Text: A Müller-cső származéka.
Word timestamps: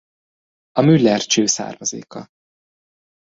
A 0.71 0.81
Müller-cső 0.81 1.45
származéka. 1.45 2.27